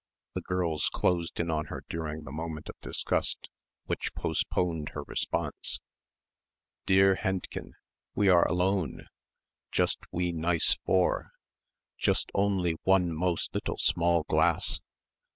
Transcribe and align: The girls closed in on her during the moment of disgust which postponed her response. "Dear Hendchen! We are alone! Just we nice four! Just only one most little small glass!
The 0.33 0.41
girls 0.41 0.89
closed 0.91 1.39
in 1.39 1.51
on 1.51 1.65
her 1.67 1.83
during 1.87 2.23
the 2.23 2.31
moment 2.31 2.69
of 2.69 2.81
disgust 2.81 3.49
which 3.85 4.15
postponed 4.15 4.89
her 4.95 5.03
response. 5.03 5.79
"Dear 6.87 7.13
Hendchen! 7.17 7.73
We 8.15 8.27
are 8.27 8.47
alone! 8.47 9.05
Just 9.71 9.99
we 10.11 10.31
nice 10.31 10.75
four! 10.87 11.33
Just 11.99 12.31
only 12.33 12.77
one 12.81 13.13
most 13.13 13.53
little 13.53 13.77
small 13.77 14.23
glass! 14.23 14.79